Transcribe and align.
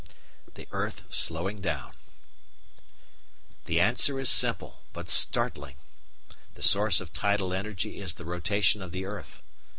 The 0.55 0.67
Earth 0.71 1.03
Slowing 1.11 1.61
down 1.61 1.93
The 3.65 3.79
answer 3.79 4.19
is 4.19 4.31
simple, 4.31 4.79
but 4.93 5.07
startling. 5.09 5.75
_The 6.55 6.63
source 6.63 7.01
of 7.01 7.13
tidal 7.13 7.53
energy 7.53 7.99
is 8.01 8.15
the 8.15 8.25
rotation 8.25 8.81
of 8.81 8.93
the 8.93 9.05
earth. 9.05 9.43